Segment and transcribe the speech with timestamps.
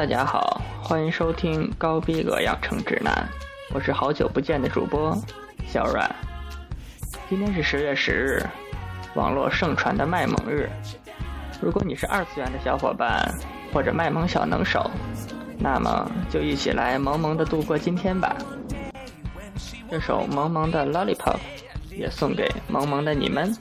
[0.00, 3.28] 大家好，欢迎收听高逼格养成指南，
[3.74, 5.14] 我是好久不见的主播
[5.66, 6.10] 小阮。
[7.28, 8.42] 今天是十月十日，
[9.12, 10.70] 网络盛传的卖萌日。
[11.60, 13.30] 如果你是二次元的小伙伴
[13.74, 14.90] 或者卖萌小能手，
[15.58, 18.34] 那么就一起来萌萌的度过今天吧。
[19.90, 21.36] 这首萌萌的《Lollipop》
[21.94, 23.54] 也送给萌萌的你们。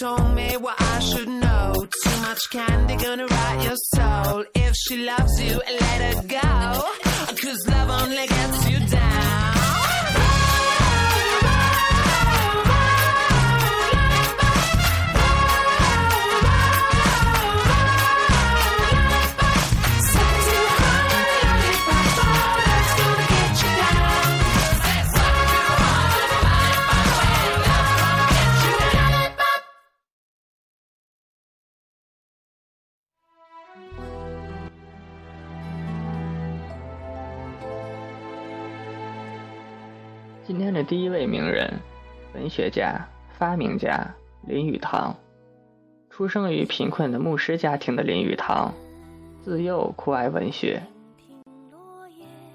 [0.00, 1.72] Told me what I should know.
[2.02, 4.44] Too much candy gonna rot your soul.
[4.54, 6.82] If she loves you, let her go.
[7.42, 9.55] Cause love only gets you down.
[40.46, 41.68] 今天的第一位名人，
[42.32, 43.04] 文学家、
[43.36, 44.14] 发明家
[44.46, 45.12] 林语堂。
[46.08, 48.72] 出生于贫困的牧师家庭的林语堂，
[49.42, 50.80] 自幼酷爱文学。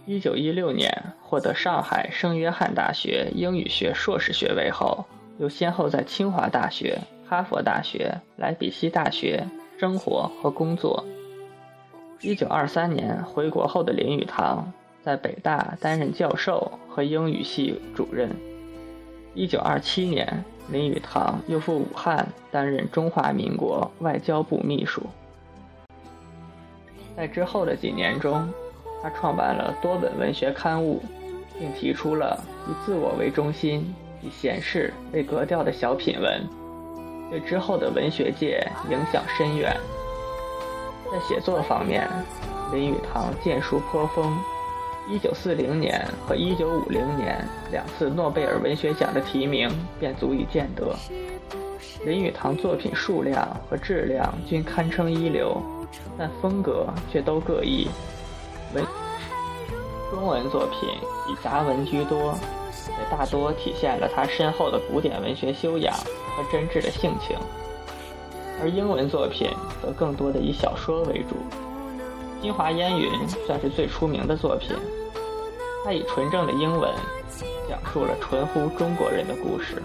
[0.06, 0.90] 一九一六年
[1.22, 5.04] 获得上海圣约翰大学英语学硕士学位后，
[5.38, 6.98] 又先后在清华大学、
[7.28, 9.46] 哈佛大学、莱比锡大学
[9.78, 11.04] 生活和工作。
[12.22, 14.72] 一九二三年回国后的林语堂。
[15.04, 18.30] 在北大担任教授和英语系主任。
[19.34, 25.02] 一九二七年，林语堂又赴武汉担任中华民国外交部秘书。
[27.16, 28.48] 在之后的几年中，
[29.02, 31.02] 他创办了多本文学刊物，
[31.58, 36.48] 并提出了以自我为中心、以闲适为格调的小品文，
[37.30, 39.76] 对之后的文学界影响深远。
[41.12, 42.08] 在写作方面，
[42.72, 44.38] 林语堂建树颇丰。
[45.10, 49.70] 一九四零年和一九五零年两次诺贝尔文学奖的提名
[50.00, 50.96] 便足以见得。
[52.06, 55.62] 林语堂作品数量和质量均堪称一流，
[56.18, 57.88] 但风格却都各异。
[58.74, 58.84] 文
[60.10, 60.90] 中文作品
[61.30, 62.34] 以杂文居多，
[62.88, 67.38] 也大多体现了他深厚的古典文学修养和真挚的性情；
[68.62, 69.50] 而英文作品
[69.82, 71.36] 则更多的以小说为主。
[72.42, 73.12] 《京华烟云》
[73.46, 74.76] 算是最出名的作品，
[75.86, 76.92] 它以纯正的英文
[77.70, 79.76] 讲述了纯乎中国人的故事；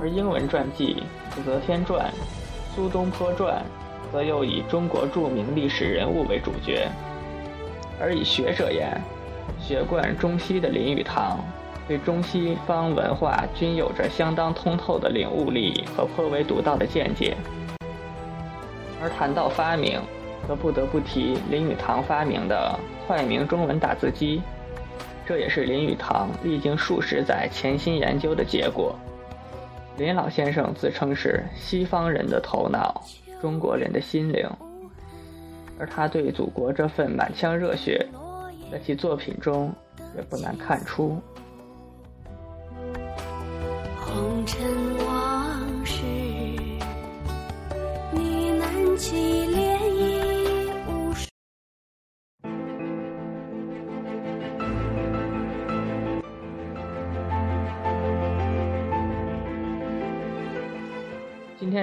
[0.00, 1.04] 而英文传记
[1.40, 2.06] 《武则天传》
[2.74, 3.62] 《苏东坡传》
[4.12, 6.88] 则又以中国著名历史人物为主角。
[8.00, 9.00] 而以学者言，
[9.60, 11.38] 学贯中西的林语堂，
[11.86, 17.36] 对中西方文化均有着相当通透的领悟力和颇为独到的见解。
[19.00, 20.00] 而谈到发明，
[20.48, 24.42] 则不得不提林语堂发明的快明中文打字机，
[25.26, 28.94] 这也是林语堂历经数十载潜心研究的结果。
[29.96, 33.02] 林老先生自称是西方人的头脑，
[33.40, 34.48] 中国人的心灵，
[35.78, 38.04] 而他对祖国这份满腔热血，
[38.72, 39.72] 在其作品中
[40.16, 41.20] 也不难看出。
[44.00, 44.89] 红尘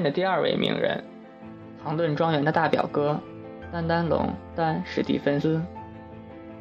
[0.01, 1.03] 的第二位名人，
[1.83, 3.19] 唐顿庄园的大表哥，
[3.71, 5.61] 丹丹龙丹史蒂芬斯，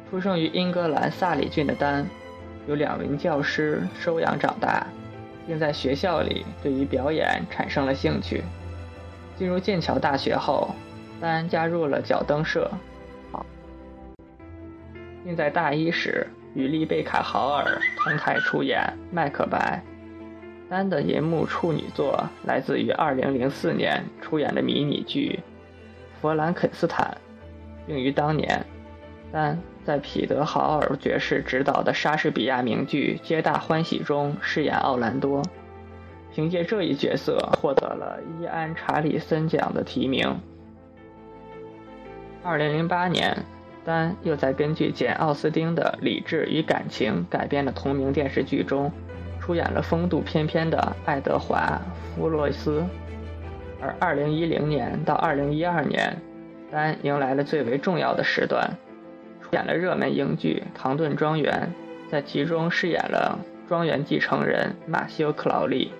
[0.09, 2.07] 出生于英格兰萨里郡的丹，
[2.67, 4.85] 由两名教师收养长大，
[5.45, 8.43] 并在学校里对于表演产生了兴趣。
[9.37, 10.73] 进入剑桥大学后，
[11.21, 12.71] 丹加入了脚蹬社，
[15.23, 16.25] 并在大一时
[16.55, 18.81] 与丽贝卡·豪尔同台出演
[19.13, 19.83] 《麦克白》。
[20.69, 25.39] 丹的银幕处女作来自于2004年出演的迷你剧
[26.21, 27.17] 《弗兰肯斯坦》，
[27.87, 28.65] 并于当年，
[29.31, 35.41] 丹在彼得·豪尔爵士执导的莎士比亚名剧《皆大欢喜》中饰演奥兰多，
[36.33, 40.37] 凭借这一角色获得了伊安·查理森奖的提名。
[42.43, 43.45] 2008年，
[43.85, 48.91] 丹又在根据简·奥斯汀的《理智与感情》改编的同名电视剧中。
[49.47, 51.79] 出演了风度翩翩的爱德华·
[52.17, 52.83] 弗洛斯，
[53.81, 56.21] 而2010年到2012年，
[56.69, 58.69] 丹迎来了最为重要的时段，
[59.41, 61.69] 出演了热门英剧《唐顿庄园》，
[62.11, 63.39] 在其中饰演了
[63.69, 65.93] 庄园继承人马修·克劳利。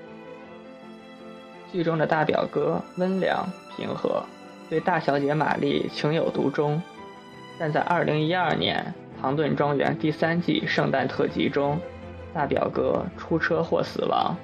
[1.72, 3.48] 剧中的大表哥温良
[3.78, 4.26] 平和，
[4.70, 6.82] 对大小姐玛丽情有独钟，
[7.58, 11.80] 但在2012年《唐顿庄园》第三季圣诞特辑中。
[12.38, 14.38] 大表哥出车祸死亡，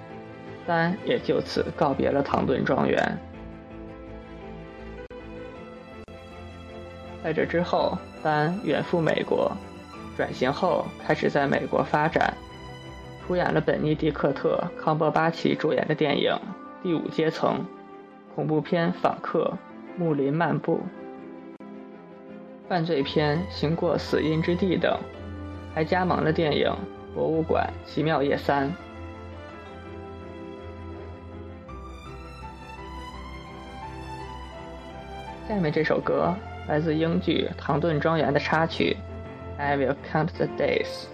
[0.65, 3.19] 丹也就此告别了唐顿庄园。
[7.23, 9.51] 在这之后，丹远赴美国，
[10.17, 12.33] 转型后开始在美国发展，
[13.27, 16.31] 出演了本尼迪克特·康伯巴奇主演的电影
[16.81, 17.59] 《第五阶层》、
[18.33, 19.53] 恐怖片《访客》、
[19.99, 20.81] 《木林漫步》、
[22.67, 24.97] 犯罪片《行过死荫之地》等，
[25.75, 26.75] 还加盟了电影。
[27.13, 28.71] 博物馆奇妙夜三。
[35.47, 36.33] 下面这首歌
[36.67, 38.97] 来自英剧《唐顿庄园》的插曲
[39.61, 41.05] 《I Will Count the Days》。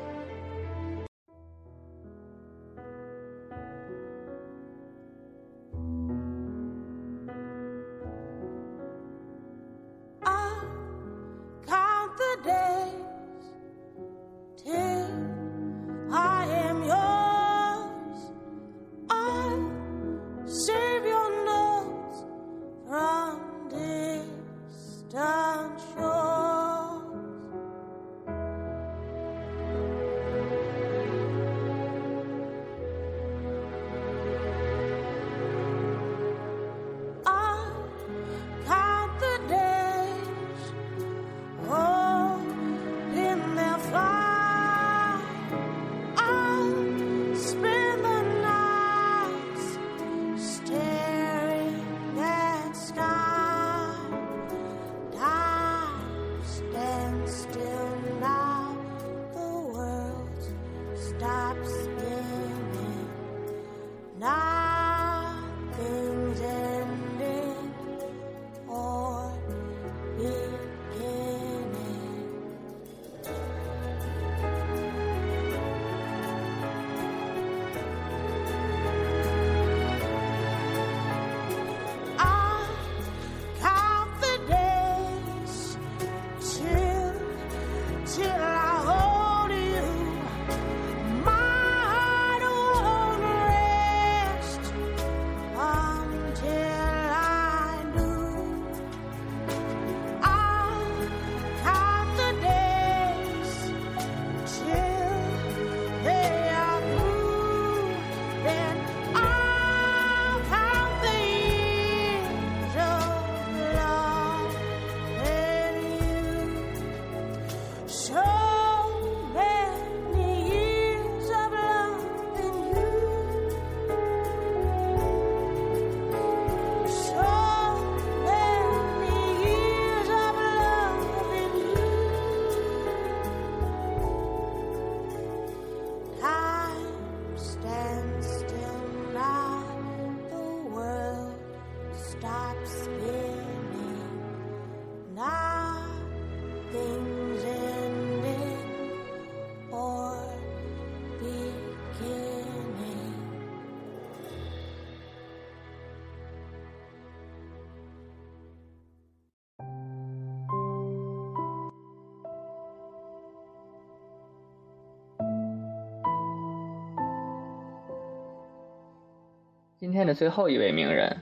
[169.89, 171.17] 今天的最后一位名人，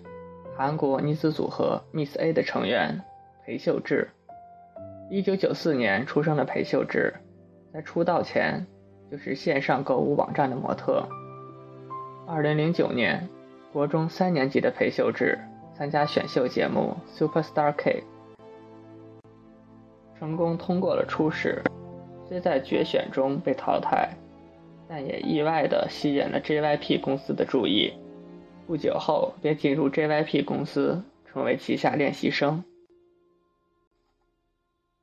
[0.57, 3.01] 韩国女子组合 Miss A 的成员
[3.45, 4.09] 裴秀智。
[5.09, 7.13] 1994年出生的裴秀智，
[7.71, 8.67] 在出道前
[9.09, 11.07] 就是线上购物网站的模特。
[12.27, 13.29] 2009年，
[13.71, 15.39] 国中三年级的裴秀智
[15.73, 18.03] 参加选秀节目《Super Star K》，
[20.19, 21.63] 成功通过了初试，
[22.27, 24.09] 虽在决选中被淘汰，
[24.89, 27.93] 但也意外地吸引了 JYP 公司的注意。
[28.67, 32.65] 不久后，便进入 JYP 公司，成为旗下练习生。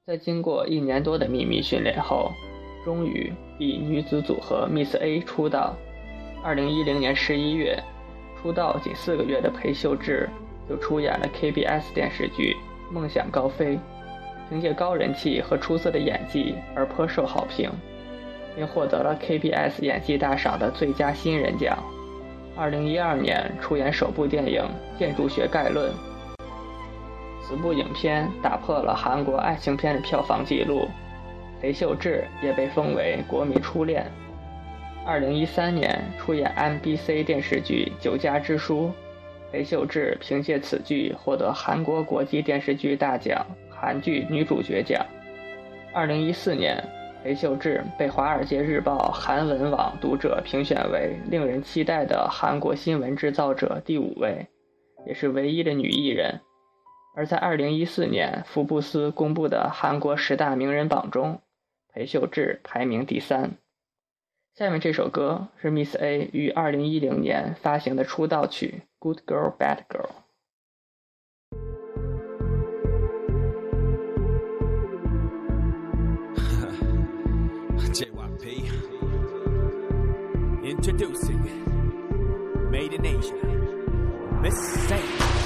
[0.06, 2.30] 在经过一年多的秘密训练后，
[2.85, 5.75] 终于以女子组合 Miss A 出道。
[6.42, 7.83] 二零一零年十一月，
[8.37, 10.28] 出道仅四个月的裴秀智
[10.68, 12.54] 就出演了 KBS 电视剧
[12.92, 13.76] 《梦想高飞》，
[14.50, 17.71] 凭借高人气和出色的演技而颇受好评，
[18.54, 21.83] 并获得了 KBS 演技大赏的最佳新人奖。
[22.56, 24.62] 二零一二年出演首部电影
[24.99, 25.90] 《建筑学概论》，
[27.42, 30.88] 此部影片打破了韩国爱情片的票房纪录，
[31.61, 34.06] 裴秀智也被封为国民初恋。
[35.04, 38.92] 二零一三年出演 MBC 电视剧《酒家之书》，
[39.52, 45.04] 裴秀智凭借此剧获得韩国国际电视剧大奖韩剧女主角奖。
[45.92, 46.82] 二零一四年，
[47.24, 54.46] 裴秀智被《华尔街日报》韩文网读者评选为令人期待的韩国新闻制造者第五位，
[55.06, 56.42] 也是唯一的女艺人。
[57.16, 61.40] 而在二零一四年福布斯公布的韩国十大名人榜中，
[61.94, 63.52] 裴秀智排名第三。
[64.54, 70.10] 下面这首歌是 Miss A 于二零一零年发行的出道曲《Good Girl Bad Girl》。
[80.86, 83.32] Introducing Made in Asia.
[84.42, 85.43] Miss A.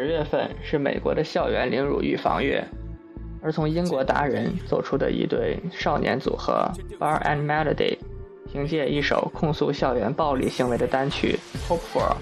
[0.00, 2.66] 十月份是美国的校园凌辱预防月，
[3.42, 6.66] 而从英国达人走出的一对少年组合
[6.98, 7.98] Bar and Melody，
[8.50, 11.38] 凭借一首控诉校园暴力行为的单曲
[11.70, 12.14] 《Hope For》，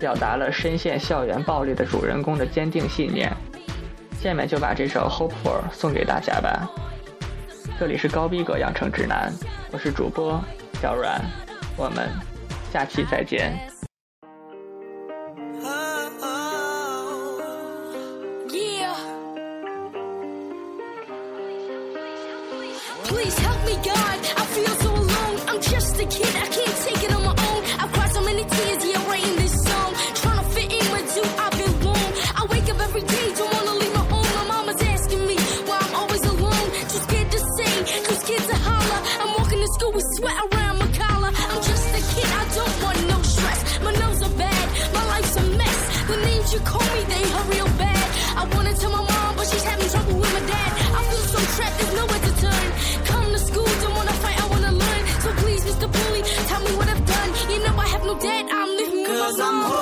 [0.00, 3.30] 表达了深陷校园暴力的主人公的坚定信念。
[4.18, 6.66] 下面就把这首《Hope For》送给大家吧。
[7.78, 9.30] 这里是高逼格养成指南，
[9.70, 10.42] 我是主播
[10.80, 11.20] 小阮，
[11.76, 12.08] 我们
[12.72, 13.77] 下期再见。
[40.18, 41.32] Sweat around my collar.
[41.52, 43.60] I'm just a kid, I don't want no stress.
[43.86, 44.64] My nerves are bad,
[44.96, 45.80] my life's a mess.
[46.10, 48.06] The names you call me, they hurt real bad.
[48.40, 50.70] I wanna tell my mom, but she's having trouble with my dad.
[50.98, 52.66] I feel so trapped, there's nowhere to turn.
[53.10, 55.02] Come to school, don't wanna fight, I wanna learn.
[55.24, 55.86] So please, Mr.
[55.94, 57.30] Bully, tell me what I've done.
[57.52, 59.77] You know I have no debt, I'm living with my Cause I'm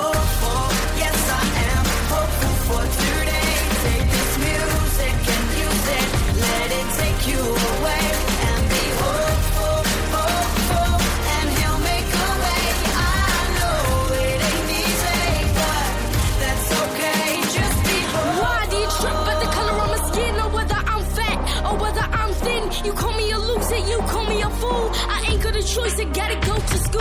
[25.77, 26.96] choice, I gotta go to school.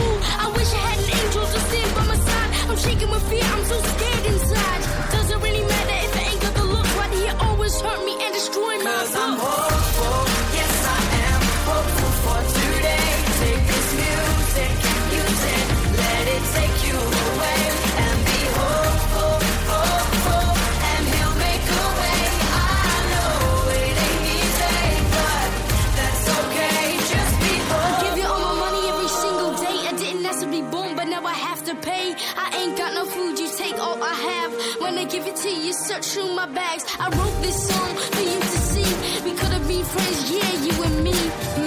[35.47, 36.85] To you, search through my bags.
[36.99, 39.23] I wrote this song for you to see.
[39.25, 41.13] We could have been friends, yeah, you and me.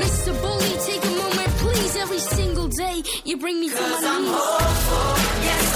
[0.04, 0.34] Mr.
[0.42, 1.96] Bully, take a moment, please.
[1.96, 4.34] Every single day, you bring me to my I'm knees.
[4.36, 5.69] hopeful, yes